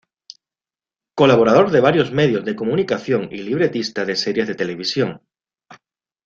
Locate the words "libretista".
3.43-4.03